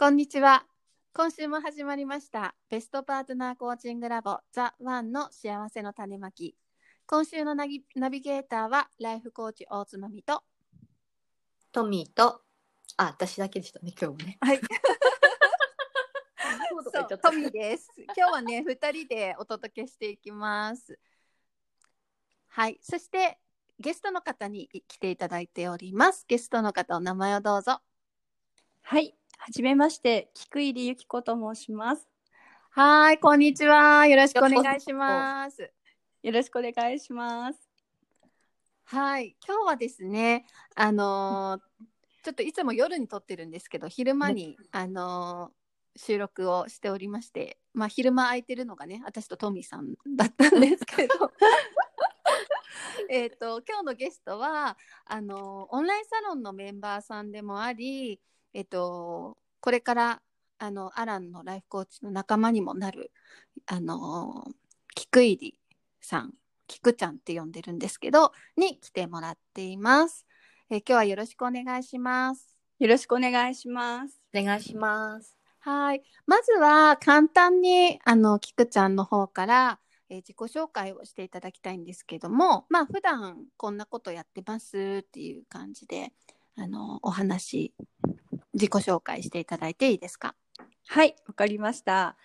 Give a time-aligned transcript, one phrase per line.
[0.00, 0.64] こんにちは
[1.12, 6.54] 今週も始まりましたベストパートナーコーチングラボザ・ワンの幸せの種まき
[7.04, 10.44] 今週のナビナビゲーターはライフコーチ大津まみと
[11.72, 12.42] トミーと、
[12.96, 14.38] あ、私だけでしたね、今日もね。
[14.40, 14.60] はい
[16.94, 17.90] そうトミーです。
[17.96, 20.96] 今日はね、 二人でお届けしていきます。
[22.46, 23.40] はい、そして
[23.80, 26.24] ゲストの方に来ていただいております。
[26.28, 27.82] ゲストの方お名前をどうぞ。
[28.82, 29.17] はい、は
[29.50, 32.06] じめまして、菊入由紀子と申します。
[32.70, 34.06] はい、こんにちは。
[34.06, 35.70] よろしくお願いします。
[36.22, 37.58] よろしくお願いします。
[38.84, 41.84] はい、今日はですね、あのー
[42.24, 45.58] ちょっといつも夜に撮ってるんですけど、昼間に、あのー
[46.00, 51.14] 収録をしておりまして、まあ昼間空いてるのがね、私とトミーさんだったんですけど、
[53.08, 58.20] えっと今日のゲストはあのーオンラインサロンのメンバーさんでもあり、
[58.54, 60.22] えっとこれから
[60.58, 63.12] あのアランのライフコーチの仲間にもなる
[63.66, 64.52] あのー
[64.94, 65.54] 菊入
[66.00, 66.34] さん
[66.68, 70.26] キクちゃんって呼んでるんですけど、に来てもらっています。
[70.70, 72.54] えー今日はよろしくお願いします。
[72.78, 74.20] よろしくお願いします。
[74.34, 75.36] お願いします。
[75.60, 76.02] はい。
[76.26, 86.12] まずは簡単に、あの、キクちゃんの方から、えー自己紹介をしていただきたいんですけども、まあ、普段こんなことやってますっていう感じで、
[86.56, 87.72] あの、お話、
[88.58, 90.34] 自己紹介していただいていいですか？
[90.88, 92.16] はい、わかりました。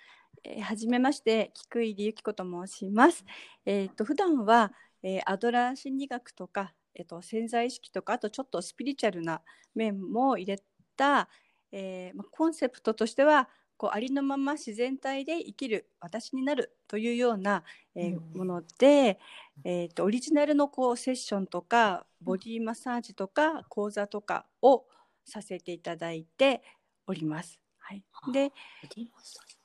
[0.44, 3.24] えーはじめまして、菊入由紀子と申します。
[3.66, 4.74] えっ、と普段は、
[5.04, 9.42] えーアドラー心理学とか、えっ、と潜在意識とか、あとちょっとスピリチュアルな
[9.76, 10.62] 面も入れ
[10.98, 11.30] た、
[11.72, 13.48] えーまあコンセプトとしては。
[13.76, 17.64] こうありのまま自然体で生きる私になるというような、
[17.96, 19.20] えーうんもので、
[19.66, 24.86] えー、とオリジナルのこうセッションとかボディマッサージとか講座とかを
[25.26, 26.62] させていただいて
[27.08, 27.60] おります。
[27.80, 28.52] はい、で、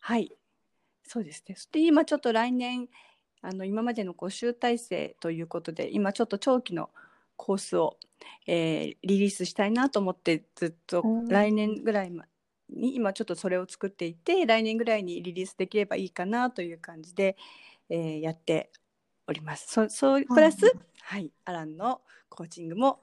[0.00, 0.32] はい、
[1.04, 1.54] そうですね。
[1.54, 2.88] そして今ちょっと来年
[3.40, 6.90] あの今までのこう集大成ということで今ちょっと長期の
[7.36, 7.96] コースを、
[8.46, 12.24] えーリリースしたいなと思ってずっとうん来年ぐらいま
[12.68, 17.36] に今ちょっとそれを作っていて来年ぐらいにリリースできればいいかなという感じで、
[17.88, 18.70] えーやって
[19.26, 19.68] おります。
[19.68, 23.00] そそうプラス、うんはい、アランのコーチングも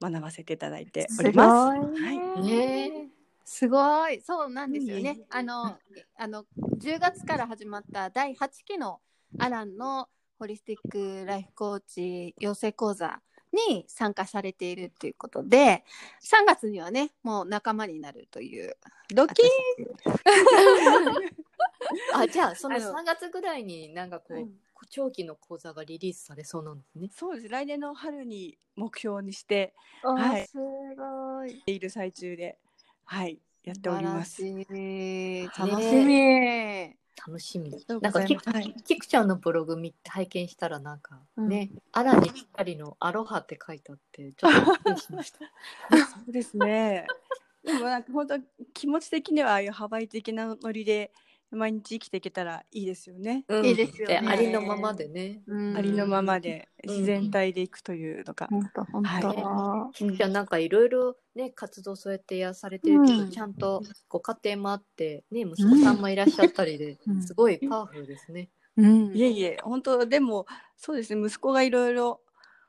[0.00, 1.76] 学ばせていただいております。
[1.76, 3.08] すごいはいね
[3.46, 4.20] すごい。
[4.22, 5.20] そうなんですよね。
[5.30, 5.78] あの、
[6.16, 6.44] あの、
[6.78, 9.00] 10月から始まった第8期の
[9.38, 10.08] アランの
[10.38, 13.22] ホリスティックライフコーチ養成講座
[13.68, 15.84] に参加されているということで、
[16.22, 18.76] 3月にはね、もう仲間になるという。
[19.14, 19.42] ドキ
[22.14, 24.48] あ、じゃあ、そのあの3月ぐらいになんかこう、はい
[24.84, 27.08] 長期の講座がリリースされそうなんですね。
[27.14, 29.72] そうです来年の春に目標にして
[30.02, 31.62] はいすごい。
[31.66, 32.58] いる最中で、
[33.04, 34.42] はい、やっております。
[34.42, 34.54] 楽し
[36.04, 36.96] み。
[37.26, 37.70] 楽しみ。
[38.00, 45.38] なんかキク、ございますはいキクちゃんのブログ見て拝見したらなんかうんね、アラにぴったりのアロハって書いてあって、ちょっとびっくりしました。
[46.06, 47.06] そうですね。
[47.64, 48.38] でもなんか本当
[48.72, 51.12] 気持ち的にはああいうハワイ的なノリで
[51.50, 53.44] 毎日生きていけたらいいですよね。
[53.48, 53.66] うん。
[53.66, 54.22] いいですよね。
[54.26, 55.42] ありのままでね。
[55.46, 55.76] うん。
[55.76, 56.68] ありのままで。
[56.84, 56.90] うん。
[56.90, 58.48] 自然体でいくというのが。
[58.48, 59.28] 本当本当。
[59.28, 63.30] はキクちゃんなんかいろいろね活動そうやってやされてるけど、うん。
[63.30, 67.22] ちゃんとご家庭もあってね息子さんもいらっしゃったりで、うん。
[67.22, 68.50] すごいパワフルですね。
[68.76, 69.16] うん。
[69.16, 70.46] いえいえ本当でも
[70.76, 71.26] そうですね。
[71.26, 72.20] 息子がいろいろ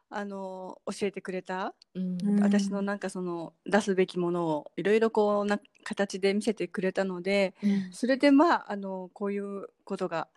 [0.10, 2.18] あの教えてくれた、うん。
[2.24, 2.44] うん。
[2.44, 10.28] 私のなんかその出すべきものをいろいろこうな形で見せてくれたのでうんそれでまああのこういうことが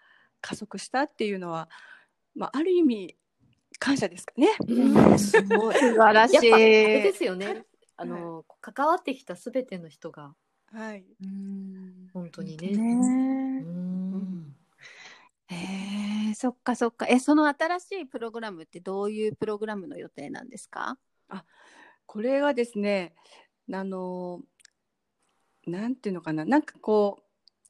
[0.40, 1.68] 加速したっていうのは、
[2.36, 3.16] まあ、ある意味
[3.80, 4.48] 感謝ですかね。
[4.68, 5.74] うんすごい。
[5.80, 6.40] 素晴らしい。
[6.40, 7.64] ですよね。
[7.96, 10.34] あの、関わってきたすべての人が
[10.72, 12.68] はい、うん本当にね。
[12.68, 14.56] ねうん
[15.50, 17.06] えー、そっかそっか。
[17.08, 20.98] え、その新しいプログラムってどういうプログラムの予定なんですか？
[22.06, 23.14] これはですね
[23.72, 24.42] あの
[25.66, 26.44] なんていうのかな。
[26.44, 27.22] なんかこう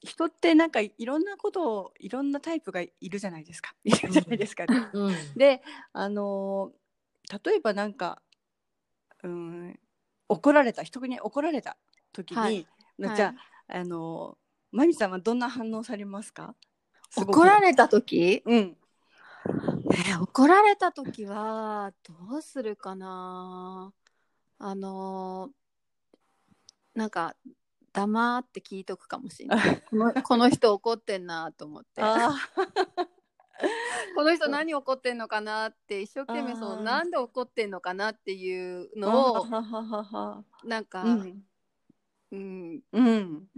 [0.02, 3.74] 人ってなんかいろんなことをいろんなタイプがいるじゃないですか。
[3.84, 4.88] いるじゃないですか、ね。
[4.92, 5.14] うん。
[5.36, 6.72] であの
[7.44, 8.22] 例えばなんか、
[9.22, 9.78] うん、
[10.28, 11.76] 怒られた人に怒られた
[12.12, 12.66] 時に、はい。
[13.16, 13.34] じゃ
[13.68, 14.38] ああの
[14.72, 16.54] まみさんはどんな反応されますか？
[17.16, 18.42] 怒られた時？
[18.46, 18.76] うん。
[19.92, 23.92] えー怒られた時はどうするかな？
[24.58, 27.36] あのーなんか
[27.92, 29.82] 黙って聞いとくかもしれない。
[29.88, 32.02] このこの人怒ってんなと思って。
[32.02, 32.34] あ
[34.14, 39.46] この人何怒ってんのかなって一生懸命そのなんで怒ってんのかなっていうーのを
[40.64, 41.44] なんか、うん。
[42.32, 43.48] うん、うん。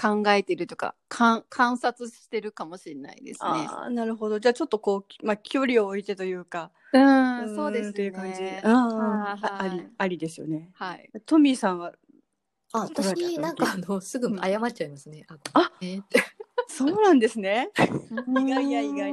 [0.00, 3.48] 考えてるとかかん観察してるかもしれないですね。
[3.68, 4.38] ああなるほど。
[4.38, 6.70] じゃあちょっとこう、まあ、距離を置いてというか。
[6.92, 7.90] うん、そうですね。
[7.90, 8.42] っていう感じ。
[8.42, 9.70] はいあはい。
[9.70, 10.70] りありですよね。
[10.74, 11.10] はい。
[11.26, 11.92] トミーさんは
[12.72, 15.24] あ私なんかあの すぐ謝っちゃいますね。
[15.28, 16.02] ああごめんね。
[16.04, 16.22] って。
[16.68, 17.70] そうなんですね。
[17.78, 19.12] 意外や意外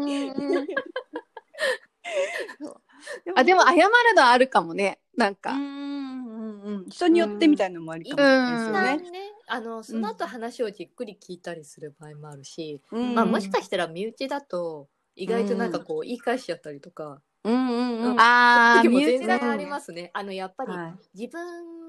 [3.36, 5.00] あでも謝るのはあるかもね。
[5.16, 5.52] なんか。
[5.52, 8.18] うんうんうん人によってみたいなのもありかも。
[8.18, 9.20] しれないですよね。
[9.20, 13.16] ねあのその後話をじっくり聞いたりする場合もあるし、うん。
[13.16, 18.20] まあもしかしたら身内だと意外となんかこう言い返しちゃったりとか、うんうんうん。
[18.20, 19.58] ああ、身内だとね。
[19.60, 20.12] りますね。
[20.14, 21.20] あのやっぱりはい。
[21.20, 21.86] 自分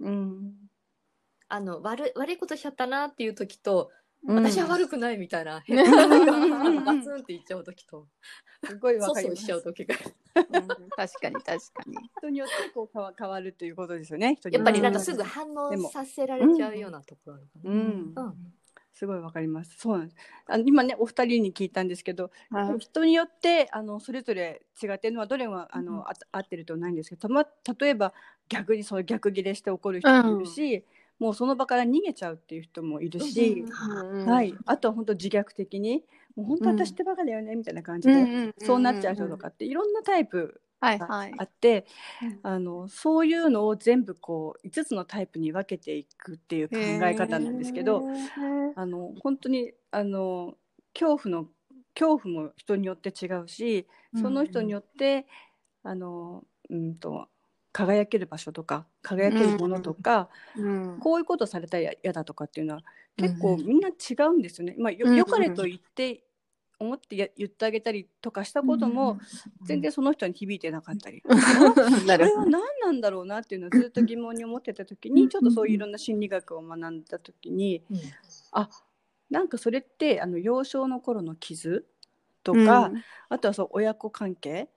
[0.00, 0.69] うん
[1.50, 4.00] あの悪い悪いことしちゃったなっていう時と、うん
[4.44, 8.06] 私は悪くないみたいな、ん変なガツンって言っちゃう時と、
[8.66, 9.36] すごいわかります。
[9.36, 9.96] そうしちゃう時が
[10.34, 11.56] うん確かに確か
[11.86, 11.96] に。
[12.18, 14.38] 人によってこう変わ変わるということですよね。
[14.52, 17.70] やっぱりなんかうんすぐ反応させられちゃうようなところあるかな。
[17.70, 18.34] うんうん
[18.92, 19.78] すごいわかります。
[19.78, 20.16] そうなんです。
[20.46, 27.46] あの今ねお二人に聞いたんですけど、はい人によってあのそれぞれ違ってるのはどれもあの、うんあ合ってるとはないんですけど、たま
[27.80, 28.12] 例えば
[28.50, 30.84] 逆にそう逆ギレして怒る人もいるし、
[31.20, 33.64] もうその場から逃げちゃうっていう人もいるし、
[34.10, 34.54] うんはい。
[34.64, 36.02] あとは本当自虐的に
[36.34, 41.44] もう本当うん私ってバカだよねみたいな感じで、そうなっちゃう人とかっていろんなタイプがあ。
[41.44, 41.84] って、
[42.22, 42.40] うん。
[42.42, 48.02] あのそういうのを全部こう5つのタイプに分けていくっていう考え方なんですけど、
[48.74, 50.54] あの本当にあの
[50.94, 51.48] 恐怖の
[51.94, 53.86] 恐怖も人によって違うし、
[54.16, 55.26] その人によって
[55.82, 57.28] あのうんと
[57.72, 62.82] 輝ける場所とか輝けるものとか、うんこういうことされたら嫌だとかっていうのは
[63.16, 63.66] 結構うん。
[63.66, 64.74] みんな違うんですよね。
[64.78, 66.24] まあよかれと言って
[66.78, 69.20] 思ってや言ってあげたりとかしたことも
[69.64, 71.22] 全然その人に響いてなかったり。
[72.06, 77.98] なるこれは何なんだろうなっていうのをずっと疑問に思ってた時にちょっとそういういろんな心理学を学んだ時にうん。
[78.52, 78.68] あ
[79.30, 81.90] なんかそれってあの幼少の頃の傷と
[82.42, 82.90] とか、
[83.28, 84.68] あとはそう親子関係、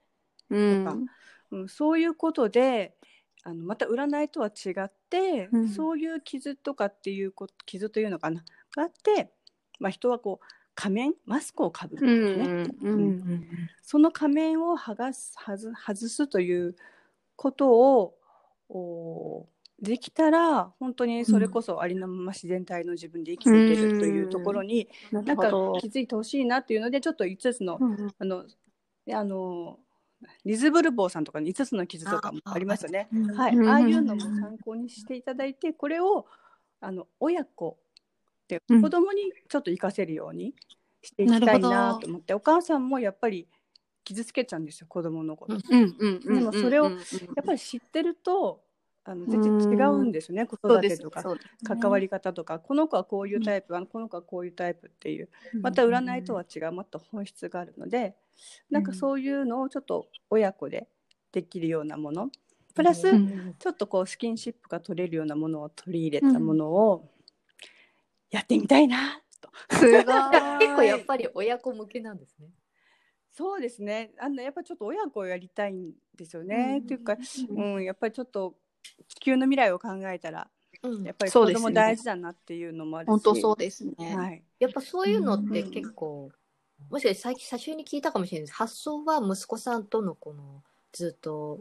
[0.50, 1.06] うん
[1.54, 2.96] うん、そういうことで
[3.44, 5.70] あのまた占いとは違って、うん。
[5.70, 8.44] そういう傷とかっていうこ傷というのかな？
[8.76, 9.32] があって、
[9.80, 10.46] まあ、人はこう
[10.76, 13.00] 仮面マスクをかぶるうんですね、うん。
[13.00, 13.46] うん。
[13.82, 16.76] その仮面を剥がす外外すという
[17.36, 18.16] ことを
[18.70, 19.46] お
[19.82, 25.50] できたら本当にそれこそありのまま自然体の自分で生きていけるというところに、ななんか
[25.82, 28.14] 気づいてほしいなっていうのでちょっと5つのうん。
[28.18, 28.46] あの
[29.06, 29.78] であの
[30.46, 33.08] リズブルボーさんとかの5つの傷とかもありますよね。
[33.36, 36.26] はい、ああいうのも参考にしていただいてこれを
[36.80, 37.78] あの親子
[38.48, 40.54] でうん子供にちょっと活かせるように
[41.02, 43.48] していきたいなと思ってお母さんもやっぱり
[44.04, 45.56] 傷つけちゃうんですよ子供のこと。
[45.56, 46.98] うんうんうんでもそれをや
[47.42, 48.62] っぱり知ってると
[49.06, 51.24] あの全然違うんですね子そうです育てとか
[51.80, 55.30] 関わり方とかこの子はこういうタイプ、あのこの子はこういうタイプっていう
[55.62, 58.16] また占いとは違うもっと本質があるので
[58.70, 60.88] なんかそういうのをちょっと親子で
[61.32, 62.30] できるようなもの。
[62.74, 63.56] プラスうん。
[63.60, 67.10] ちょっとこうスキンシップが取れるようなものを取り入れたものを
[68.32, 69.50] やってみたいなと。
[69.76, 70.04] すごい。
[70.60, 72.48] 結構やっぱり親子向けなんですね。
[73.32, 74.14] そうですね。
[74.20, 76.80] あのやっぱちょっと親子をやりたいんですよね。
[76.80, 77.18] っていうか、
[77.50, 78.56] うん、やっぱりちょっと
[79.08, 80.50] 地球の未来を考えたら
[80.84, 81.04] うん。
[81.04, 81.66] やっぱり子そうですね。
[81.66, 83.10] 供大事だなっていうのもあるし。
[83.10, 83.94] 本当そうですね。
[84.16, 86.32] はい、やっぱそういうのってうん結構、
[86.90, 88.56] もしかして最近最初に聞いたかもしれないです。
[88.56, 90.62] 発想は息子さんとのこの
[90.92, 91.60] ずっと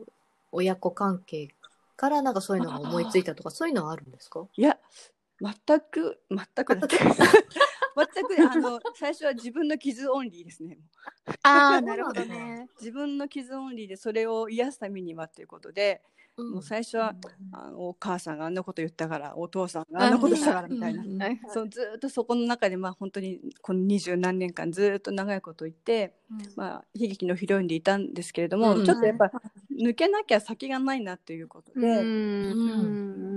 [0.50, 1.48] 親子関係
[1.96, 4.46] からなんかそういうのが思いついたとかそういうのはあるんですか？
[4.56, 4.78] いや
[5.40, 10.78] 全く全くだって 全くあの最初は自分の傷オンリーですね
[11.42, 12.68] ああ、 なるほどね。
[12.78, 17.14] 自分の傷オンリーでそれを癒すためにはということで、うんもう最初は
[17.52, 26.14] あのお母さんがあんなこと言ったからお父さんがあんなことしたからみたいな、そうずーっとそこの中でまあ本当にこの二十何年間ずーっと長いこと言って、
[26.56, 28.84] まあ、悲劇のヒロインでいたんですけれども、うん。
[28.84, 29.30] ちょっとやっぱ
[29.78, 32.02] 抜けなきゃ先がないなということで、う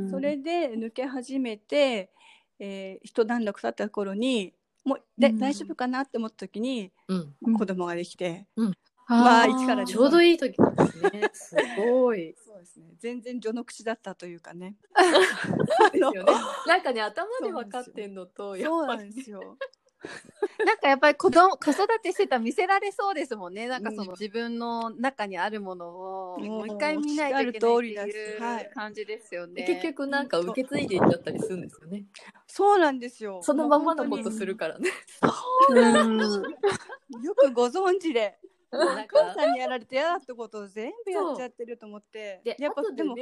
[0.08, 0.10] ん。
[0.10, 2.12] それで抜け始めて、
[2.60, 4.54] えー一段落経った頃に
[4.86, 5.40] もうで、うん。
[5.40, 7.54] 大丈夫かなって思った時にうんうん。
[7.58, 8.74] 子供ができて、うん
[9.08, 11.30] まあ一からちょうどいい時なんですね。
[11.34, 12.36] すごい。
[12.44, 12.88] そうですね。
[12.98, 14.76] 全然序の口だったというかね。
[14.98, 16.24] そうですよね。
[16.66, 19.58] なんかね、頭で分かってんのと、やそうなっぱりんですよ。
[20.66, 23.68] なんかやっぱり子供子育てしてたら見せられそうですもんね。
[23.68, 27.60] なんかそうんの自分の中にあるものをもう一回見ないといけ
[27.96, 29.64] ないっていはいう感じですよね。
[29.64, 32.06] 結局なんか受け継いでいっちゃったりするんですよね。
[32.48, 33.42] そうなんですよ。
[33.42, 34.90] そのままのことするからね。
[37.24, 38.38] よくご存知で。
[38.72, 42.41] お母かさんにやられて嫌だってことを全部やっちゃってると思って。
[42.43, 43.15] で、やっぱでも、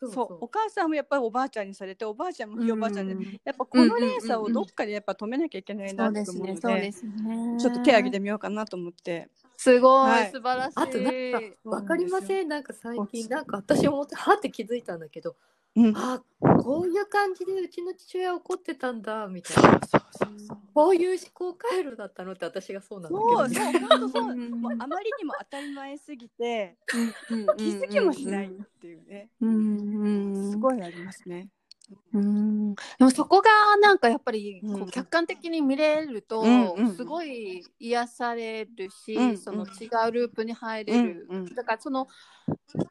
[0.00, 6.32] そうそうお母さんもやっぱりおばあちゃんにされておばあちゃんもひいおばあちゃんで、うんやっぱこの連鎖をどっかでやっぱ止めなきゃいけないそなと。
[6.32, 7.56] 思うのでそうですね。
[7.58, 9.28] ちょっと手挙げてみようかなと思って。
[9.56, 10.72] すごい、はい素晴らしい。
[10.76, 15.36] あとなんかわかりませんなんか最近なんか私思ってはって気づいたんだけど
[15.76, 15.96] うん。
[15.96, 20.58] あこういう感じでうちの父親怒ってたんだみたいなそうそうそう。
[20.74, 24.30] こういう思考回路だったのって私がそうなんだけどそうそう 本当そう。
[24.30, 26.76] うんもうあまりにも当たり前すぎて
[27.30, 28.50] うん気づきもしないっ
[28.80, 29.30] ていうね。
[29.40, 31.48] うんうんすごいありますね。
[32.14, 32.74] うん。
[32.74, 34.82] でもそこがなんかやっぱりこうん。
[34.84, 36.96] う客観的に見れるとうんうん。
[36.96, 41.54] すごい癒されるし、うんその違うループに入れる、うんうん。
[41.54, 42.06] だからその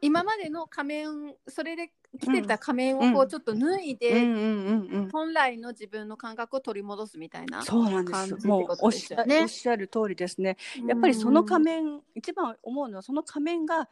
[0.01, 3.19] 今までの仮面それで着てた仮面をこうん。
[3.21, 5.09] うちょっと脱いで、うんうんうんうん。
[5.09, 7.63] 本来の自分の感覚を取り戻すみたいな。
[7.63, 8.45] そうなんです。
[8.45, 10.57] もうおっしゃおっしゃる通りですね。
[10.85, 13.87] やっぱりその仮面、一番思うのはその仮面が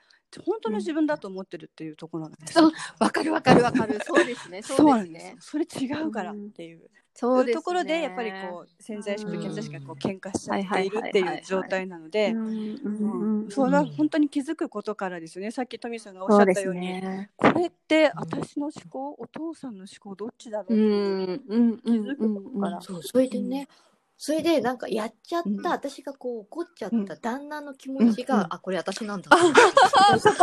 [0.46, 2.70] 本当の自分だと思ってるっていうところなんですよ。
[2.70, 4.00] そうわかるわかるわかる。
[4.06, 4.62] そうですね。
[4.62, 5.36] そそうですよですね。
[5.40, 6.90] それ違うからっていう。
[7.14, 7.52] そうですね。
[7.52, 15.52] いうところでやっぱりこう潜在意識と潜在意識がこう喧嘩しちゃっているってはいう状態なのでう、んうんうんそれは本当に気づくことからですよね。
[15.52, 17.30] さっきトミさんがおっしゃったように、ね。
[17.36, 20.88] これって私の思考、お父さんの思考どっちだろうってういう。
[20.88, 21.42] ん。
[21.48, 21.78] うん。
[21.80, 22.82] 気づくことから。
[22.82, 23.68] そうそれでね、
[24.18, 25.68] それでなんかやっちゃった、うん。
[25.68, 27.06] 私がこう怒っちゃっうん。
[27.06, 28.42] た旦那の気持ちが、うん。
[28.42, 28.48] うん。
[28.52, 29.30] あこれ私なんだ。
[29.34, 30.36] あそこ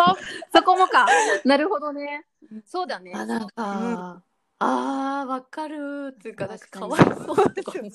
[0.53, 1.07] そこもか。
[1.45, 2.27] なるほどね。
[2.67, 3.13] そうだね。
[3.15, 4.23] あなんか、
[4.61, 7.91] あーわかるっていうかなんかかわいそうですよね。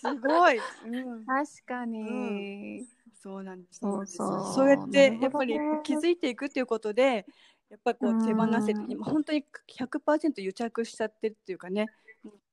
[0.00, 0.56] すごい。
[0.56, 1.26] うん。
[1.26, 2.86] 確かに。
[3.22, 3.80] そうなんです。
[3.80, 4.54] そうそう。
[4.54, 7.26] そうやってやっぱり気づいていくっていうことで、
[7.70, 11.86] やっぱりこう手放せてう、ん今本当に100%癒着しちゃってるっていうかね、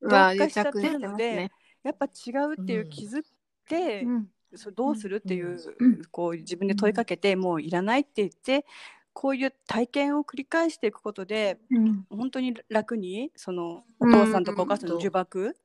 [0.02, 1.52] 同化しちゃってるのでね、
[1.84, 3.24] やっぱ違うっていう気づい
[3.70, 4.28] て、うん。
[4.56, 6.02] それどうするっていう、うん。
[6.12, 8.66] こう自分で問いかけて、もういらないって言って、
[9.16, 12.06] こういう体験を繰り返していくことで、うん。
[12.10, 14.12] 本当に楽にそのおうん。
[14.12, 15.56] 父さんとかお母さんの呪縛、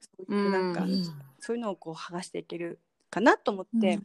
[0.00, 1.02] そういうなんか、うん。
[1.40, 2.78] そういうのをこう剥がしていける
[3.10, 3.98] かなと思って、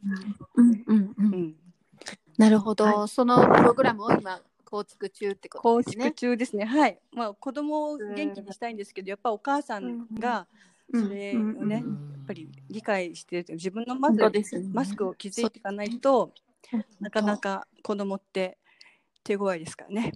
[2.38, 6.12] なるほど、はそのプログラムを今構築中ってこと構築ですね。
[6.14, 6.66] 中ですね。
[6.66, 7.00] はい。
[7.14, 10.48] まあ子供を元気にしたいんですけど、やっぱお母さんが
[10.92, 11.02] うん。
[11.04, 14.32] それをね、やうんっぱり理解して自分のまずね。
[14.74, 16.34] マスクを気づいていかないと、
[17.00, 18.58] なかなか子供って
[19.28, 20.14] 手強いですからね。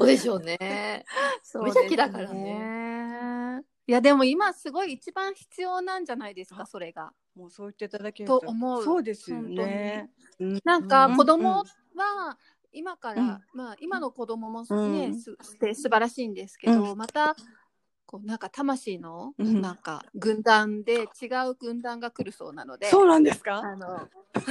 [0.00, 1.04] そうでしょうね。
[1.42, 3.62] そう無邪気だからね。
[3.86, 7.12] いやでも今すごい一番必要なんじゃないですかそれが。
[7.34, 8.38] もうそう言っていただけると。
[8.38, 8.82] 思う。
[8.84, 10.10] そうですよね。
[10.40, 10.60] うん。
[10.64, 11.64] なんかうん子供
[11.94, 12.38] は
[12.72, 13.38] 今から、うん。
[13.52, 14.92] まあ今の子供もうん。
[14.92, 15.36] ね、す
[15.74, 17.36] 素晴らしいんですけど、また
[18.06, 19.60] こうなんか魂のうん。
[19.60, 23.58] なんか軍団で違う軍団が来るそうなので、そうなんですか？
[23.58, 24.08] あの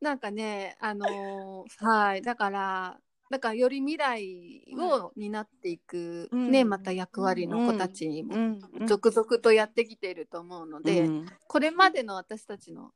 [0.00, 2.98] なんかねあのはいだから
[3.30, 6.50] だからより未来を担っていく、うん。
[6.50, 11.26] ねまた役割の子たちもうん続々とやってきていると思うので、うん。
[11.46, 12.92] これまでの私たちの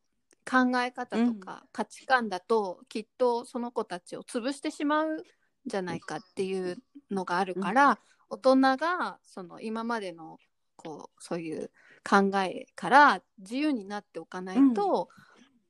[0.51, 5.23] 考え方とか価値観だと、きっとその子たちを潰してしまうん
[5.67, 6.79] じゃないかっていう
[7.11, 7.99] のがあるから、
[8.31, 10.39] 大人がその今までの
[10.77, 11.71] こうそういう
[12.09, 15.09] 考えから自由になっておかないと、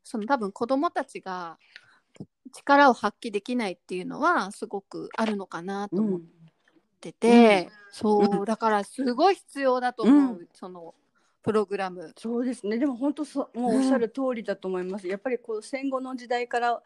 [0.02, 1.58] その多分子どもたちが
[2.52, 6.20] 力を発揮できないっていうのはすごくあるのかなと思っ
[7.00, 10.94] てて、そうだからすごい必要だと思う、うんその
[11.42, 12.12] プログラム。
[12.16, 12.78] そうですね。
[12.78, 15.08] でも本当そうもうおっしゃる通りだと思います。
[15.08, 16.82] やっぱりこう戦後の時代から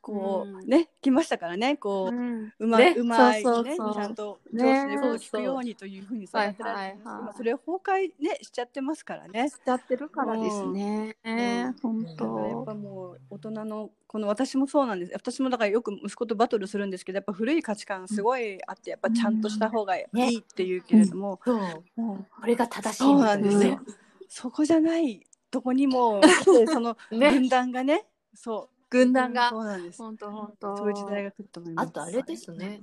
[0.00, 1.76] こう、うんね来ましたからね。
[1.76, 3.00] こう、うまい、ね。
[3.00, 4.86] うまいねちゃんと上ね。
[4.88, 9.48] 手にこう聞くようにというふうに育てられてます、はいはいはい今それを崩壊ねしちゃってますからね。
[9.48, 11.16] しちゃってるからですね。
[11.24, 11.74] うん。
[11.82, 12.74] 本だからやっぱ当。
[12.78, 15.12] もう大人のこの私もそうなんです。
[15.14, 23.80] 私もだからよく息子とバトルするんですけどやっぱ古い価値観すごいあってやっぱちゃんとした方がいいっていうけれども、これが正しいそうなんですよ、
[24.28, 27.30] そこじゃないとこにもその ね。
[27.30, 28.06] 分断がね。
[28.34, 30.76] そう軍団がそうなんです本当本当。
[30.76, 32.80] そういう時代が来ると思いますあとあれですね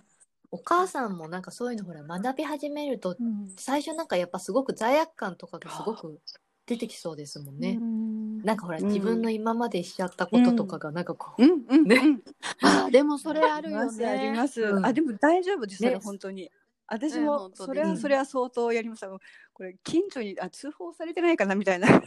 [0.51, 3.51] お母さんもなんかそういうのほら学び始めるとうん。
[3.57, 6.19] 最初なんかやっぱすごく罪悪感とかがすごく
[6.67, 7.77] 出てきそうですもんね。
[7.81, 12.21] うんなんかほら、自分の今までしちゃったこととかがなんかこう、うんうんねうん
[12.61, 14.05] あーでもそれあるよね。
[14.05, 14.61] あります。
[14.61, 16.51] うんあでも大丈夫です、それね本当に。
[16.87, 19.09] 私ねもそれはそれは相当やりました。
[19.53, 22.01] これ近所にあ通報されてないかなみたいな あの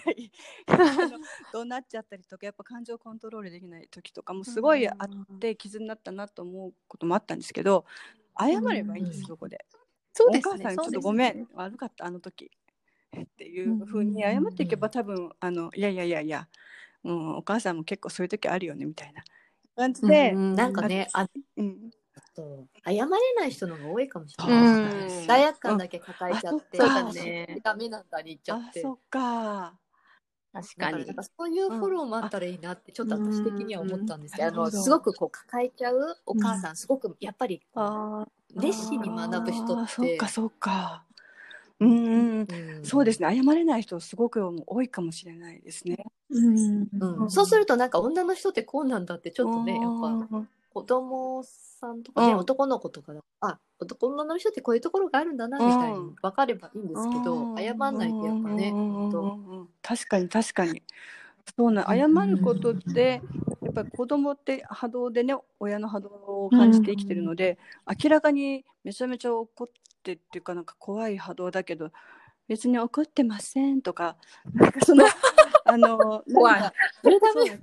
[1.52, 7.84] どうなっちゃったりとかやっぱ感情コントロールできない時とかもすごいあって傷になったなと思うこともあったんですけど
[8.38, 9.64] 謝ればいいんですうんそこで。
[10.12, 10.54] そうですね。
[10.54, 12.50] お母さんにちょっとごめん、悪かったあの時。
[13.16, 16.48] っていうふうに謝っていけば多分あのいやいやいやいや、
[17.04, 19.22] うん、お母さんも結構そういう時あるよねみたいな
[19.74, 21.90] 感じで、うんなんかね、あうん
[22.37, 25.23] と謝れない人の方が多いかもしれうない。
[25.23, 25.26] ん。
[25.26, 28.81] 罪悪感だけ抱えちゃって、ダメなんだに言っちゃって。
[28.81, 29.75] あそっか。
[30.52, 31.05] 確かに。
[31.07, 34.55] だかそういうフォローもあったらいいなってちょっと私的には思ったんですけど、うん。
[34.55, 37.62] あのすごくこう抱えちゃうお母さん、すごくやっぱり
[38.55, 39.93] 熱心に学ぶ人って。
[39.93, 41.05] そっかそっか。
[41.81, 42.47] うん。
[42.83, 43.37] そうですね。
[43.37, 46.07] 謝れない人すごく多いかもしれないですね。
[46.31, 46.88] うん。
[46.99, 47.31] うん。
[47.31, 52.38] そうするとなんか女の人ってこうなんだってちょっとねやっぱぱ子供さんとかね、うん。
[52.40, 59.11] 男の子とかだあ男女の人ってこういうところがあるんだなみたいに分かればいいんですけど、謝んないとやっぱね、うん。
[59.11, 60.83] とうんうん確かに確かに。
[61.56, 63.23] そうなん謝ることって
[63.62, 66.11] やっぱり子供って波動でね親の波動
[66.45, 67.56] を感じて生きてるので、
[68.02, 69.68] 明らかにめちゃめちゃ怒っ
[70.02, 71.90] てっていうかなんか怖い波動だけど
[72.49, 74.16] 別に怒ってませんとか
[74.52, 75.06] なんかその
[75.66, 76.61] あの怖い。
[76.61, 76.76] なんか
[77.32, 77.54] そう違う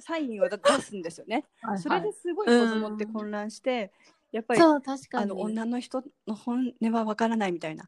[0.00, 1.44] サインを出すんですよね。
[1.78, 3.92] それですごい子供って混乱して、
[4.32, 5.24] やっぱりそう確かに。
[5.24, 7.86] あの女の人の本音はわからないみたいな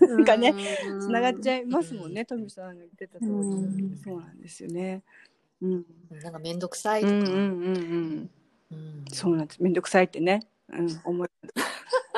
[0.00, 0.54] なんかね
[1.00, 5.02] つながっちゃいますもんね、トミさんが言ってた通り、うんそうなんですよね。
[5.62, 5.84] うん、
[6.22, 8.30] なんか面倒くさいとか、うんうんうんうん、
[8.72, 9.04] うん。
[9.12, 9.62] そうなんです。
[9.62, 11.28] めんどくさいってね、うん、思い。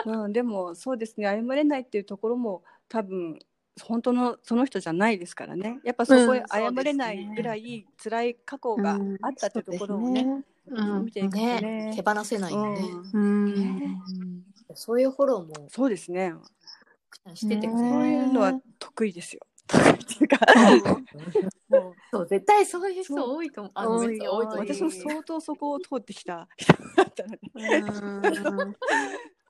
[0.07, 3.39] うん、でもそうですね、謝れないっていうところも多分
[3.83, 5.81] 本当のその人じゃないですからね。
[5.85, 11.61] やっぱそこへ謝れないぐらい辛い過去があったってところをね、うん見ていくとね。
[11.61, 11.93] ね。
[11.97, 12.81] 手放せないよね、
[13.13, 13.23] うん。
[13.23, 14.45] うん。
[14.75, 16.35] そういうフォローもそうですね。
[17.35, 19.41] しててそうる、いうのは得意ですよ。
[19.67, 20.39] 得意っていうか、
[21.69, 23.73] もうそう絶対そういう人多いと思う。
[23.75, 24.67] あ多いよ多いと思う。
[24.67, 28.75] 私も相当そこを通ってきた人だったので、うん。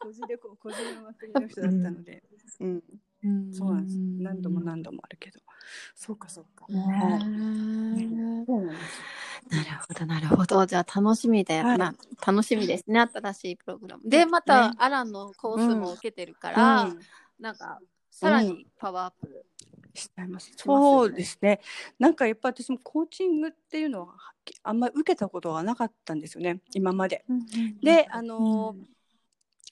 [0.00, 2.22] こじれここじれまくりの人だったので、
[2.60, 2.82] うん、
[3.52, 3.98] そうなんです。
[3.98, 5.40] 何度も何度もあるけど、
[5.94, 6.66] そうかそうか。
[6.68, 7.18] ねは
[7.98, 9.02] いえそうなんです。
[9.50, 10.66] なるほど、なるほど。
[10.66, 14.09] じゃあ楽しみで、はいな楽しみですね、新しいプログラム。
[14.09, 16.98] で、また、ねアランのコースも受けてるから、うん
[17.40, 19.44] なんか、さらにパワーアップ。
[19.94, 20.52] しちゃいます。
[20.57, 21.61] そうですね。
[21.98, 24.14] なんかやっぱ私もコーチングっていうのは
[24.62, 26.61] あんまり受けたことがなかったんですよね。
[26.72, 27.24] 今まで。
[27.83, 28.98] で、あのー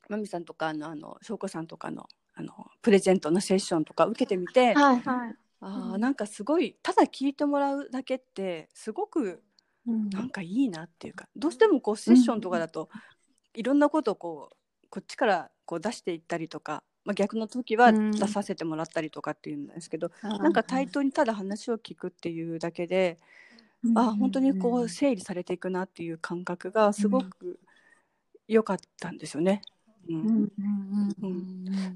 [0.08, 5.00] まみさんとかあのあの翔子さんとかのあのプレゼントのセッションとか受けてみて、はい。
[5.00, 5.34] はい。
[5.60, 9.42] あーなんかすごいただ聞いてもらうだけってすごく
[10.12, 12.88] なんかいいなっていうかどうしてもこうセッションとかだと
[13.54, 14.56] いろんなことをこう
[14.90, 18.12] こっちからこう出していったりとか、まあ、逆の時はうん。
[18.12, 23.18] 出させてもらったりとかっていうんですけど、ななんか対等にただ話を聞くっていうだけで、
[23.94, 27.60] あ本当にこう整理されていくなっていう感覚がすごく
[28.48, 29.62] 良かったんですよね。
[29.70, 29.75] うん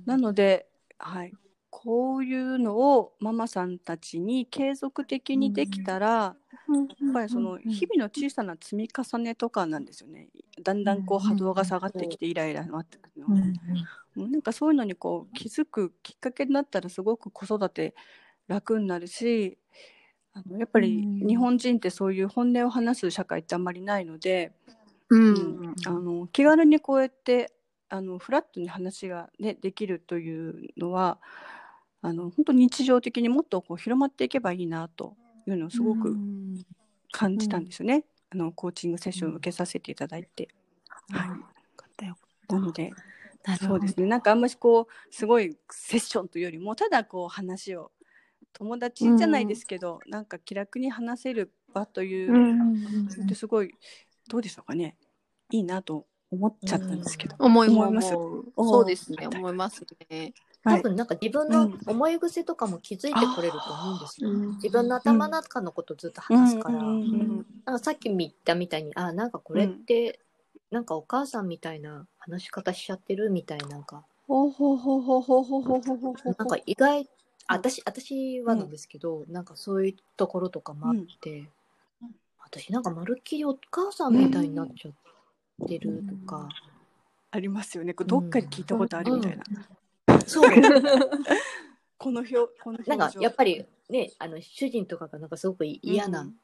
[0.05, 0.67] なので、
[0.99, 1.33] はい、
[1.71, 10.29] こういうのをママさんたちに継続的にできたら、やっぱりその日々の小さな積み重ねとかなんですよね。
[10.63, 13.41] だんだんこう波動が下がってきてイライラになってくるのは。
[13.41, 13.53] うん
[14.17, 17.95] なんかそういうのにこう気づくきっかけになったらすごく子育て
[18.49, 19.57] 楽になるし
[20.35, 21.29] あのやっぱりうん。
[21.29, 24.53] 日本人ってそういう本音を話す社会ってあんまりないので、
[25.09, 25.35] うん。
[25.35, 25.75] うん。
[25.87, 27.53] あの気軽にこうやって
[27.91, 31.19] あのフラットに話が、ね、できるというのは
[32.01, 36.17] あの本当日常的にもっとこう広まっていけばいいなというのをすごく
[37.11, 40.49] 感じたんですよね、あのコーチングセッションを受けさせていただいて。
[41.11, 41.29] はい。
[42.49, 42.91] なので
[43.61, 44.07] そうですね。
[44.07, 47.91] なんかあんまりこうすごいセッションというよりもただこう話を
[48.53, 53.75] 友達じゃないですけど、なんか気楽に話せる場という、それってすごい
[54.29, 54.97] どうでしょうかね。
[55.51, 60.33] いいなと思っちゃったんですけど、思いも思いますそうですね、思いますね。
[60.63, 60.83] はい。
[60.83, 64.31] 多分なんか自分の思い癖とかも気づいてこれると思うんですよ。
[64.31, 70.21] うん自分の頭の中のことずっと話すから、なんかさっき見たみたいにあなんかこれって、
[70.71, 74.05] なんかお母さんみたいな話し方しちゃってるみたいななんか。
[74.29, 77.09] ほうほうほうほうほうほうほうほうほなんか意外
[77.49, 81.49] あ私私はなんですけど、なんかそういうところとかもあって、
[82.39, 85.10] 私なんかまるっきりお母さんみたいになっちゃって
[85.79, 86.49] るとか、
[87.31, 87.95] ありますよね。
[87.95, 89.45] こうどっかで聞いたことあるみたいな、
[90.27, 90.51] そう。
[91.99, 92.97] この表この表情。
[92.97, 96.35] なんかやっぱりねあの主人とかがなんかすごく嫌な、うん。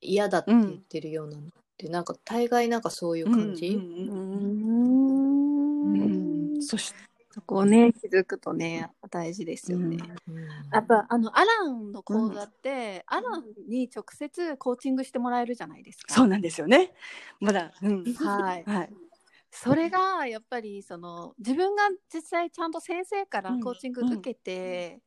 [0.00, 6.56] 嫌だって言ってるようなのって、なんか大概なんかそういう感じ、うんうんううんん。
[6.56, 6.62] うん。
[6.62, 9.98] そして、そこをね気づくとね大事ですよね。
[10.26, 16.14] うんうんやっぱあのアランの講座って、アランに直接コーチングしてもらえるじゃないですか。
[16.14, 16.92] そうなんですよね。
[17.40, 18.64] まだ、うん、はい。
[18.64, 18.92] はい。
[19.50, 25.00] それがやっぱりその自分が実際ちゃんと先生からコーチング受けて、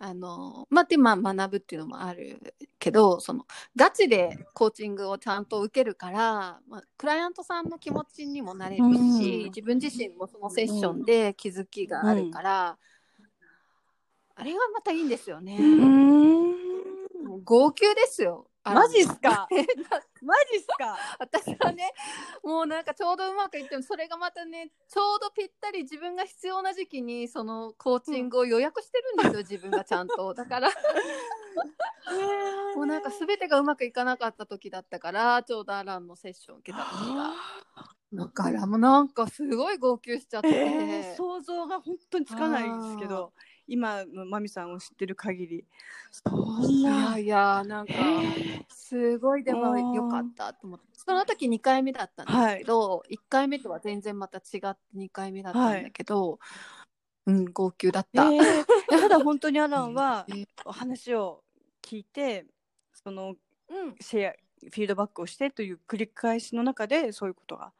[0.00, 9.08] あのまあでまあ学ぶっていうのもあるけどそのガチでコーチングをちゃんと受けるから、まあ、クライアントさんの気持ちにもなれるし、うん
[9.48, 12.78] 自分自身もそのセッションで気づきがあるから、
[14.34, 15.58] あれがまたいいんですよね。
[17.44, 18.46] 号泣ですよ。
[18.74, 19.48] マジっすか？
[20.22, 20.96] マジっすか？
[21.18, 21.92] 私はね
[22.42, 30.34] もうなんかちょうどうまくいってもそれがまたねちょうどぴったり自分が必要な時期にそのコーチングを予約してるんですよ、自分がちゃんと。
[30.34, 30.70] だから
[32.74, 37.32] もうなんか全てがうまくいかなかった時だったからちょうどアランのセッション受けた時が。
[38.10, 43.32] だからもうなんかすごい号泣しちゃって、えー想像が本当につかないですけど
[43.68, 45.64] 今のマミさんを知ってる限り。
[46.10, 50.86] そんいやないやなんかえすごいでもあー良かったと思って。
[50.92, 56.38] その時2回目だったんですけど、1回目とは全然また違って2回目だったんだけど、
[57.26, 58.24] うん号泣だった。
[58.24, 58.64] えー。
[58.88, 61.44] ただ本当にアランはえーお話を
[61.82, 62.46] 聞いて
[62.94, 63.34] その
[63.68, 63.94] うん。
[64.00, 67.72] シェアフィードバックをしてという繰り返しの中でそういうことが。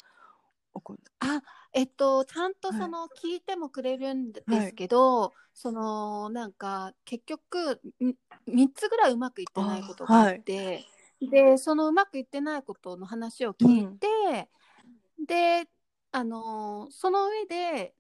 [1.20, 2.78] あえっとちゃんとはい。
[2.78, 8.14] その聞いてもくれるんですけど、そのなんか結局ん
[8.48, 10.84] 3つぐらいうまくいってないことがあって、
[11.20, 14.48] でそのうまくいってないことの話を聞いて、
[15.26, 15.68] で
[16.12, 17.94] あのその上で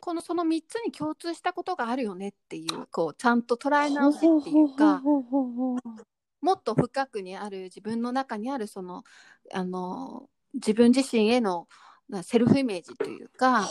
[0.00, 5.02] このその3つに共通したことがあるよねっていうこうちゃんと捉え直しっていうか。
[6.44, 9.02] もっと深くにある自分の中にあるその
[9.54, 11.68] あの自分自身への
[12.08, 13.68] なセルフイメージというか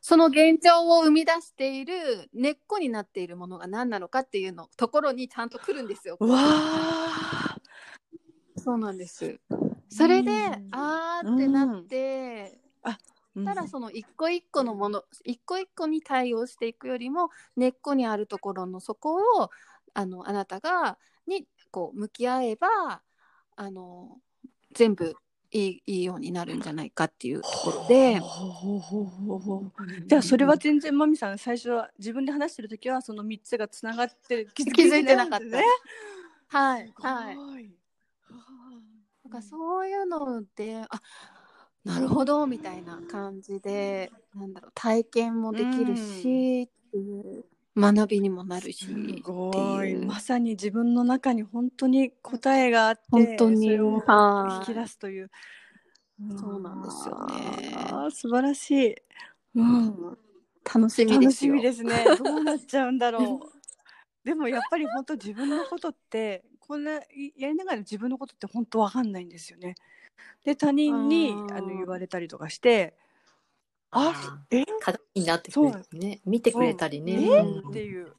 [0.00, 6.16] その現状を生み出している根っこになっているものが何なのかっていうのところにちゃんと来るんですよ。
[6.20, 7.56] うわあ
[8.58, 9.40] そうなんです。
[9.88, 12.58] それで、うんあーってなって、
[13.44, 13.68] ただうん。
[13.68, 19.50] その一個一個のもの一個一個に対応していくよりも根っこにあるところのそこを
[19.94, 22.68] あのあなたがにこう向き合えば
[23.56, 24.16] あの
[24.74, 25.14] 全部
[25.50, 28.20] いいいいようになるんじゃないかっていうところで。
[30.06, 35.44] じゃあそれは全然マミさん最初は自分で話してる時はその3つがつながって気気づいてなかった。
[35.46, 35.62] ね。
[36.48, 37.36] はいはい。
[39.24, 41.00] なんかそういうのであ
[41.84, 47.44] なるほどみたいな感じでなんだろう体験もできるし、っていう
[47.78, 48.88] 学びにもなるし
[50.04, 53.66] まさに自分の中に本当に答えがあって本当に。
[53.66, 55.30] それをはい引き出すという。
[56.36, 58.10] そうなんですよね。
[58.10, 58.96] 素晴らしい、
[59.54, 60.18] うん、
[60.64, 61.54] 楽しみ楽ですよ。
[61.54, 62.04] しみですね。
[62.18, 64.26] どうなっちゃうんだろう。
[64.26, 67.00] でもやっぱり本当自分のことってこんなや
[67.36, 69.76] りながら自分のことって本当わかんないんですよね。
[70.44, 72.96] で他人にあの言われたりとかして
[73.90, 77.66] あえ鏡になってくれるね見てくれたりね、えう。
[77.66, 77.70] ん。
[77.70, 78.12] っていう。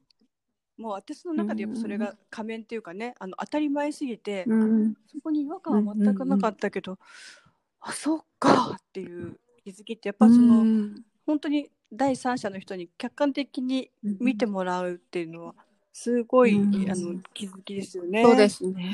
[0.77, 4.93] もう私の中でやっぱそれが仮面っていうかねあの当たり前すぎて、うん。
[5.11, 6.97] そこに違和感は全くなかったけど、
[7.81, 11.03] あそうかっていう気づきってやっぱその、うん。
[11.25, 15.55] 本当に第三者の人に客観的に見てもらうっていうのは
[15.91, 16.89] すごい、うん。
[16.89, 18.23] あの気づきですよね。
[18.23, 18.93] そうですね。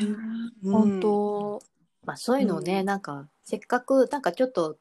[0.63, 0.71] うん。
[0.71, 1.61] 本当。
[2.03, 2.85] まあそういうのをね、うん。
[2.85, 4.77] なんかせっかくなんかちょっと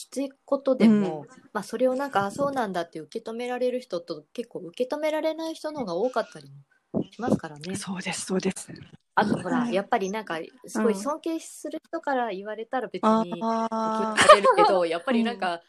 [0.00, 7.76] きついことでも、まあそれをなんかあそうなんだって受け止められる人と結構受け止められない人の方が多かったりもしますからね。
[7.76, 8.72] そうですそうです。
[9.14, 11.00] あとほらはいやっぱりなんかすごいうん。
[11.02, 15.60] 尊敬する人から言われたら別あに受あけ入れるけどやっぱりなんか、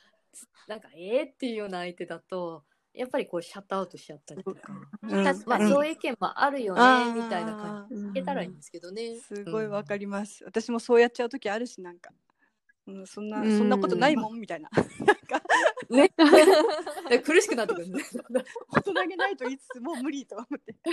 [0.66, 2.64] なんかえーっていうような相手だと
[2.94, 4.60] やっぱりこうシャットアウトしちゃったりとか、
[5.04, 5.24] うん。
[5.46, 5.68] まあうん。
[5.68, 6.82] そういう意見もあるよね、
[7.14, 7.96] みたいな感じ。
[7.96, 9.18] でいけたらいいんですけどね。
[9.20, 12.12] すごいわかります、私もそうやっちゃう時あるしなんか、
[12.88, 13.58] うん、そんな、うん。
[13.58, 14.40] そんなことないもん？
[14.40, 14.70] みたいな。
[14.74, 15.42] なんか。
[15.90, 16.10] ね。
[17.24, 18.04] 苦しくなってくるね。
[18.70, 20.74] 大人げないと言いつつもう無理と思って。
[20.84, 20.92] だ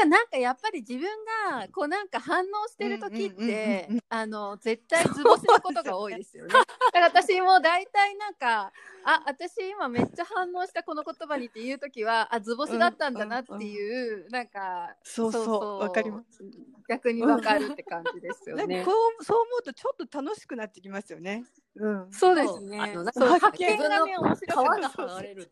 [0.00, 1.02] からなんかやっぱり自分
[1.50, 6.52] がこうなんか反応してる時ってうんあの絶対図星のことが多いですよね。
[6.52, 8.72] だから私も大体なんか
[9.04, 16.42] あ私今めっちゃ反応したこの言葉にっていう時はあ図星だったんだなっていう、なんかそうそうわかります
[16.88, 18.96] 逆にわかるって感じですよねなんかこ。
[19.20, 21.44] うそう思うとちょっと楽しくなってきますよね
[21.76, 22.12] うん。
[22.12, 22.80] そうですね。
[22.80, 24.80] あのなんかがね面皮白かった。
[24.80, 25.50] が剥がれる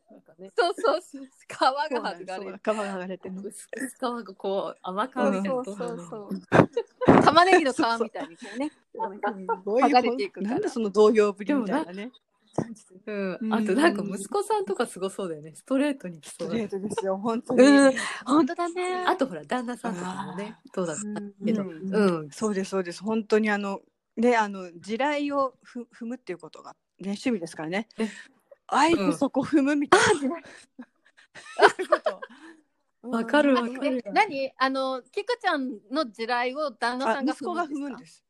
[0.57, 1.29] そうそうそう。
[1.47, 2.25] 皮が剥がれる。
[2.27, 3.35] 皮が剥がれてる。
[3.45, 7.23] 薄く皮がこう甘皮みたいなそうそうそう。
[7.25, 8.71] 玉ねぎの皮みたいにこうね。
[8.95, 12.11] 剥がれていくなんでその動揺ぶりみたいなね。
[13.07, 17.63] うんうんあとなんか息子さんとかすごそうだよねストレートに来ストそうだレートですよ、本当に。
[17.63, 17.93] うん。
[18.25, 19.05] 本当だね。
[19.07, 21.03] あとほら旦那さんとかもねどうだった
[21.45, 23.03] けどううんん、そうです、そうです。
[23.05, 23.81] 本当にあの、
[24.19, 28.09] で、あの、地雷をふ踏むっていうことが、ね、趣味ですからねえ。
[28.67, 30.11] あえてそこ踏むみたいな。
[31.71, 32.21] そういうこと
[33.03, 34.53] わかるわかえる何？
[34.59, 38.25] あのキクちゃんの地雷を旦那あさんが息子が踏踏むんですす。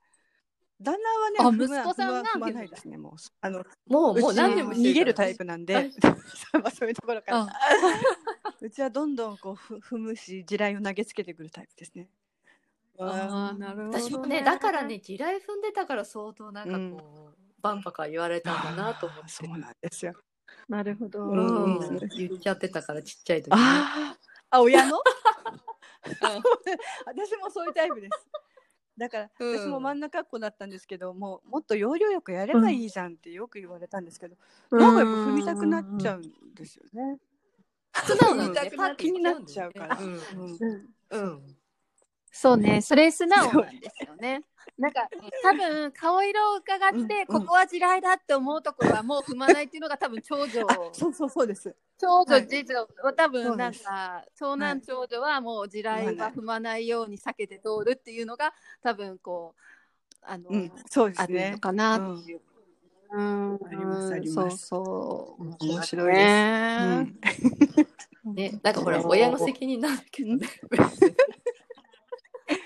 [0.81, 3.13] 旦那あはね、息子さんが踏む踏まないですね、もう。
[3.41, 5.91] あの、もうもう何年も逃げるタイイプなんで
[6.77, 7.49] そういうところからあ。
[8.61, 12.11] うちはどんどんこうふ踏むし、地雷を投げつけてくるタイプですね。
[12.99, 19.29] あーなるほど私もねだからね地雷踏んでたから相当なんかこう、バンバカ言われたんだなと思って。
[19.29, 20.15] そうなんですよ。
[20.69, 21.25] なるほど。
[21.25, 22.09] ううんうん。
[22.17, 24.17] 言っちゃってたからちっちゃい時ねあ
[24.51, 24.99] あ、あ、親の？
[26.07, 26.43] うん。
[27.07, 28.29] 私もそういうタイプです。
[28.97, 29.59] だから、うん。
[29.59, 34.37] 私も真ん中っ子だったんですけど、もうもっと要領よくやればいいじゃんってよく言われたんですけど、
[34.71, 34.95] なん。
[34.95, 37.19] かやっぱ踏みたくなっちゃうんですよね。
[38.05, 38.71] 素直にうんね。
[38.97, 39.99] 気になっちゃうから。
[39.99, 40.15] うん。
[40.15, 40.95] うん。
[41.11, 41.58] うん
[42.41, 44.45] そうね、それ素直なんですよね。
[44.79, 45.09] なんか
[45.43, 51.75] 多分顔色を伺って、うんここは地雷だって思うところはもう踏まないっていうのが多分長女あ、そうそうそうです。
[51.99, 52.47] 長女はい。
[52.47, 61.57] 次女は多分なんか長男長女はもう地雷は踏まないように避けて通るっていうのが多分こうあの、うん、そうですあるのね。
[61.59, 62.41] かなっていう。
[63.11, 64.67] うん、ありますありそうます。
[64.69, 65.65] そう。
[65.65, 66.25] 面白いです。
[66.25, 67.15] ね。
[68.27, 68.35] うん。
[68.35, 70.47] ねなんかほら親の責任なんだけどね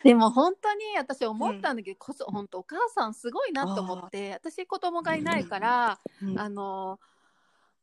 [0.04, 6.38] でも本当に私思ったんだけど、こそ本当お母さんすごいなと思って私子供がいないから、うん。
[6.38, 6.98] あの、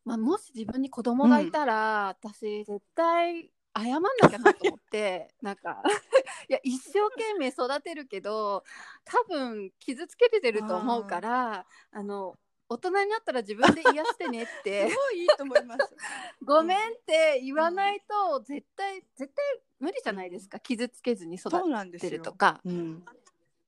[0.06, 5.82] まあ、もし自分に子供がいたら、私絶対謝んなきゃなと思って なんか
[6.50, 8.64] いや一生懸命育てるけど
[9.06, 12.36] 多分傷つけてると思うからあの
[12.70, 15.96] 大人になったら自分で癒してねっすてごいいいと思います。
[16.46, 22.12] ごめんって言わないと絶対絶対無理じゃないですか傷つけずに育そうなんですよ。
[22.12, 22.62] てるとか。
[22.64, 23.04] うん。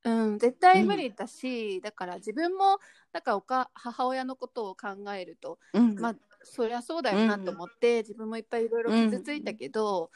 [0.04, 2.80] うん、絶対無理だし、だから自分も
[3.12, 5.96] なんかおか母親のことを考えると、うん。
[5.96, 10.12] まあそりゃそうだよなと思って、自分もいっぱいいろいろ傷ついたけど、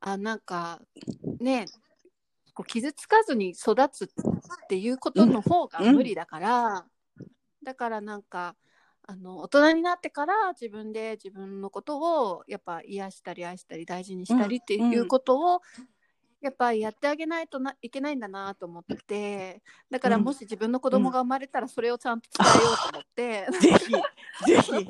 [0.00, 0.80] あなんか
[1.38, 1.66] ね
[2.54, 4.08] こう傷つかずに育つっ
[4.68, 6.86] ていうことの方が無理だから、
[7.62, 8.56] だからなんか
[9.04, 11.98] あの大人になってから自分で自分のこと
[12.30, 15.60] をやっぱ癒したり愛したり大事にしたりっていうことを、
[16.42, 20.24] やっぱりやってあげないとないけないんだなと思ってだからうん。
[20.24, 23.92] もし自分の子供が生まれたらそれをちゃんと伝えようと思って、 ぜひ、
[24.46, 24.88] ぜひ。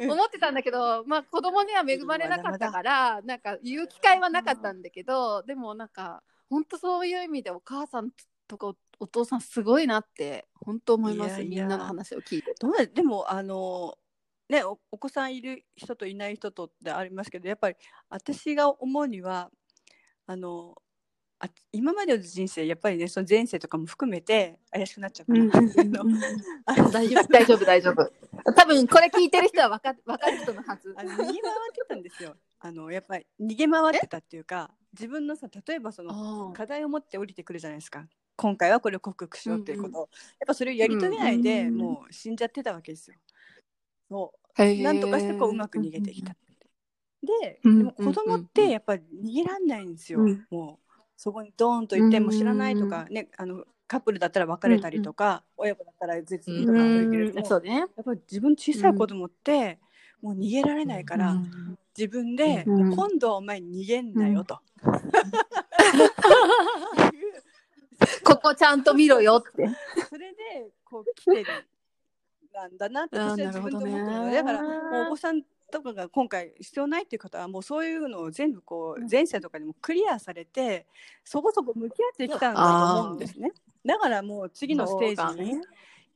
[0.00, 8.10] う ん思ってたんだけど、まあ、子供には恵まれなかったからなんか言う機会はなかったんだけどでもなんか本当そういう意味でお母さん
[8.52, 11.62] とかおお父さんすごいなって本当思いますいやいや。
[11.64, 12.54] みんなの話を聞いて。
[12.60, 13.96] どうだでもあの
[14.48, 17.76] ねおお子さんいる人といない人とってありますけどやっぱり
[18.10, 19.50] 私が思うには
[20.26, 20.74] あの
[21.40, 26.04] あ今までの人生やっぱりねその前世とかも含めて怪しくなっちゃうかな、 あの。
[26.66, 27.26] あの大丈夫。
[27.32, 28.52] 大丈夫大丈夫。
[28.52, 30.94] 多分これ聞いてる人は分か分かる 人のはず。
[30.96, 31.40] あの逃げ回って
[31.88, 32.36] たんですよ。
[32.60, 38.06] あのやっぱり逃げ回ってたっていうか自分のさ例えばそのあ課題を持って降りてくるじゃないですか
[38.42, 40.08] 今回はこれを克服しようっていうことを、やっ
[40.48, 43.16] ぱそれをやり遂げないで、うんもう死んじゃってたわけですよ。
[44.10, 46.34] そあうなんとかしてこううまく逃げてきた。。
[47.22, 50.18] で、うんでも子供ってやっぱり逃げらんないんですよ。
[50.20, 57.78] うんもうそこにドーンと行ってうんもう知らないとかね、あのカップルだったら別れたりとか、親子だったら絶う望とかあるけれども、そうね。
[57.78, 59.78] やっぱり自分小さい子供って、
[60.20, 64.58] もう逃げられないから、うん自分で、うん今度はお前逃げんなよと。
[68.24, 69.68] ここちゃんと見ろよって。
[70.08, 71.46] それでこう来てる
[72.52, 74.30] なんだなって私は自分で思ってるの。
[74.30, 80.86] でだからもうお子さんとかが今回必要ないっていう方はもうそういうのを全部こう前世とかでもクリアされて
[81.24, 83.52] そこそこ向き合ってきたんだと思うんですね。
[83.84, 85.60] だからもう次のステージに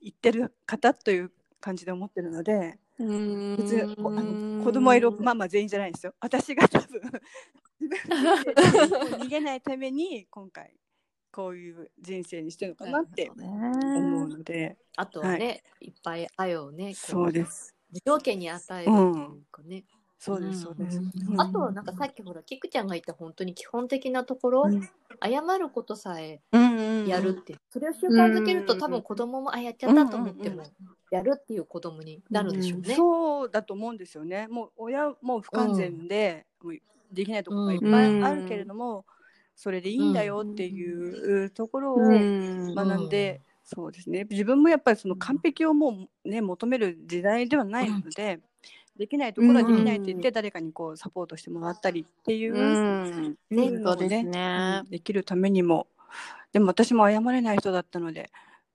[0.01, 6.15] 行ってる方という感じで思ってるので別にこあの子供はいるママ全員じゃないですよ。
[6.21, 7.01] 私が多分
[9.19, 10.75] 逃げないために今回
[11.37, 14.79] こういう人生にしてるのかなって思うので。
[14.97, 17.77] あとはね、い、っぱい愛をねこそうです。
[17.93, 19.85] 無条件に与えるっていうかね、
[20.19, 20.63] そうです。
[20.63, 20.99] そうです。
[20.99, 24.89] うんあとはなんかさっきほらキクちゃんが言った本当に基本的なところ、うん
[25.23, 30.63] 謝ることさえうんうんやるって、それを習慣づけると、うん多分子供もあやっちゃったと思っても、
[31.11, 32.95] やるっていう子供になるんでしょうね。
[32.95, 34.47] そうだと思うんですよね。
[34.49, 36.79] もう親も不完全で、もう
[37.13, 39.05] できないところがいっぱいあるけれども、
[39.57, 42.75] それでいいんだよっていうところをうん。
[42.75, 44.27] 学んで、そうですね。
[44.31, 48.41] 自分もやっぱりその完璧をもうね求める時代ではないので、
[48.97, 52.55] できないところはできないって言って誰かにこうサポートしてもらったりっていう。
[52.55, 53.37] うん。
[53.51, 54.83] ねそうですね。
[54.85, 55.87] うんできるためにも
[56.53, 58.31] でも私も謝れない人だったので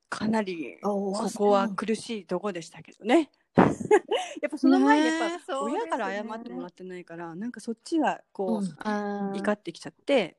[0.10, 3.30] かなりここは苦しいとこでしたけどね。
[4.42, 10.38] やっぱその前にやっぱ親から謝ってもらってないから、なんかそっちがこう、怒ってきちゃって、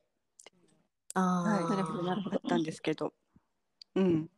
[1.14, 1.70] あー。
[1.70, 2.03] なるほど。
[2.03, 2.37] なるほど。
[2.37, 3.12] あったんですけど、
[3.94, 4.31] うん、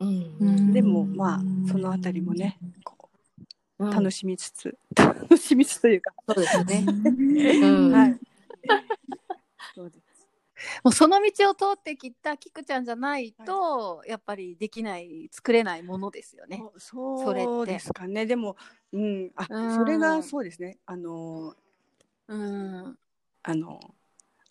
[0.00, 0.36] うん。
[0.40, 3.10] うんでもまあそのあたりもねこ
[3.78, 3.90] ううん。
[3.90, 6.84] 楽しみつつ、 楽しみつつというか、そうですね。
[7.62, 7.92] うん。
[7.92, 8.20] はい。
[9.74, 10.28] そうです。
[10.82, 16.60] もうその道を通ってきたキクちゃんじゃないと、やっぱりできない作れないものですよね。
[16.78, 17.48] そそれって。
[17.48, 18.26] そうですかね。
[18.26, 18.56] でも、
[18.92, 19.76] うん、あ、うん。
[19.76, 20.78] それがそうですね。
[20.86, 21.54] あの、
[22.26, 22.98] うん、
[23.44, 23.80] あの。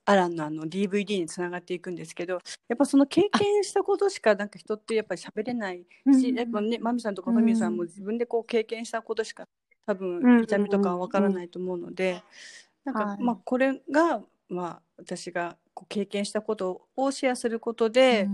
[0.07, 2.39] アランのあの DVD につながっていくんですけど
[2.69, 9.45] やっぱその経験したことしかなんか人ってやっぱり喋れないし、やっぱねマミさんとかファミリーさんも自分でこう経験したことしか
[9.85, 12.21] 多うん分痛みとかはわからないと思うので、
[12.85, 13.23] なんか、はい。
[13.23, 18.29] まあこれがまあ私がこう経験したことをシェアすることで、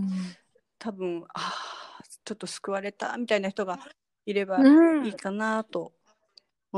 [0.78, 3.80] 多分ああちょっと救われたみたいな人が
[4.26, 5.06] いればうん。
[5.06, 5.92] いいかなと。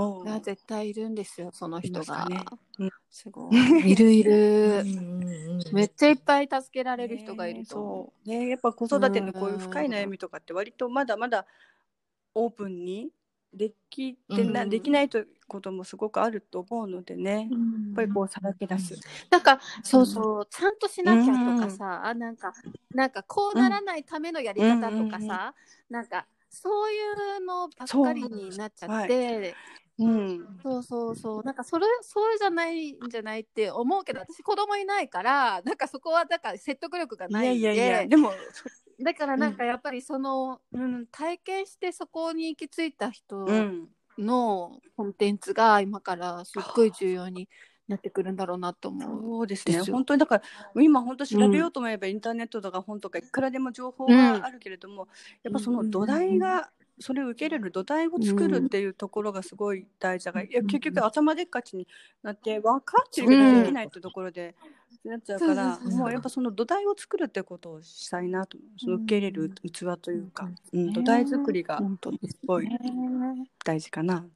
[0.00, 2.26] 思ういや絶対いるんですよその人が。
[2.26, 2.44] ね。
[2.78, 2.90] うん。
[3.10, 3.92] すごい。
[3.92, 4.80] いるいる。
[4.80, 5.16] うん
[5.72, 8.28] めっちゃいっぱい助けられる人がいると思そう。
[8.28, 11.46] ねやっぱ子育てのこういう深い悩みとかって割とまだまだ
[12.34, 13.08] オープンに
[13.54, 14.68] できてな、うん。
[14.68, 17.54] できないということもすごくあると思うのでね、う。
[17.54, 17.58] や
[17.92, 18.94] っぱりこうさらけ出す。
[19.30, 22.36] なんかそうそうちゃんとしなきゃとかさ、あなん。
[22.36, 22.52] か
[22.94, 25.54] なんかこうならないためのやり方とかさ、
[25.88, 26.98] なんかそうい
[27.38, 29.54] うのばっかりになっちゃって。
[29.98, 31.42] うん、そうそうそう。
[31.42, 37.66] なんかそれそれじゃないんじゃないって思うけど私子供いないからなんかそこはだから説得力がいないんで。
[37.66, 38.32] やいやいやでも
[39.02, 43.88] だからなんかやっぱりその、うん、体験してそこに行き着いた人うん。
[44.18, 47.48] のコンテンツが今からすっごい重要に
[47.88, 49.20] なってくるんだろうなと思う。
[49.20, 49.80] そうですね。
[49.80, 50.42] 本当にだから
[50.82, 55.08] 今本当調べようと思えばインターネットとか本とかいくらでも情報があるけれども、
[55.42, 61.86] やっぱその土台が、それを受け入れる土台を作るっていうところがすごい大事だから、いや結局頭でっかちに
[62.22, 64.54] なって分かってるけどできないってところで、
[65.04, 72.78] なっちゃうからそうそうそうもうやっぱその土台を作るってことをしたいなとその受け入れる器というか、うん土台作りが本当ですすごいね。
[73.64, 74.26] 大事かな。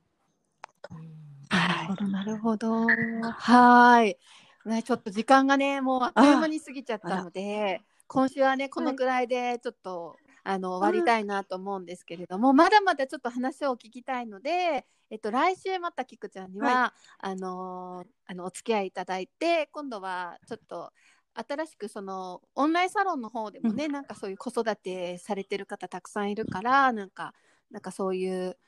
[1.51, 2.87] なるほど、なるほど。
[3.33, 4.18] はい。
[4.64, 20.92] ね、ちょっと時間がね、もうあっという間に過ぎちゃったので、今週はね、このくらいでちょっと、あの、終わりたいなと思うんですけれども、まだまだちょっと話を聞きたいので、えっと、来週また菊ちゃんには、あのーあの、お付き合いいただいて、今度はちょっと、
[21.35, 27.35] 新しくそのオンラインサロンの方でもね、なんかそういう子育てされてる方たくさんいるからなんか
[27.70, 28.59] なんかそういう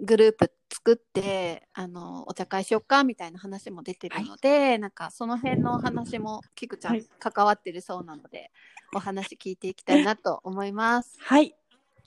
[0.00, 7.06] グループ作ってあのお茶会しよっかみたいな話も出てるので、なんかその辺のお話もキクちゃんはい。
[7.18, 8.50] 関わってるそうなので、
[8.94, 11.16] お話聞いていきたいなと思います。
[11.20, 11.54] はい。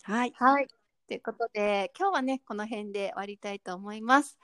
[0.03, 0.33] はい。
[0.35, 0.67] はい。
[1.07, 4.39] ということで、今日はね、この辺で終わりたいと思います。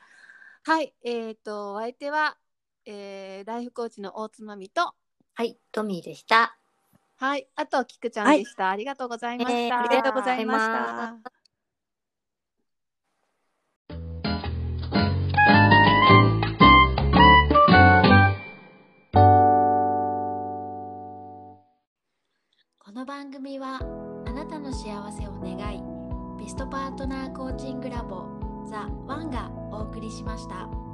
[0.63, 0.93] はい。
[1.03, 2.37] えっ、と、お相手は、
[2.85, 4.93] えーライフコーチの大津まみと、
[5.33, 6.57] はい、トミーでした。
[7.17, 7.47] はい。
[7.55, 8.69] あと、キクちゃんでした。
[8.69, 9.53] ありがとうございました。
[9.53, 11.36] えーありがとうございました。
[23.07, 23.79] 番組は
[24.27, 25.81] あなたの幸せを願い
[26.37, 28.25] ベストパートナーコーチングラボ
[28.69, 30.86] ザ・ワンがお送りしました。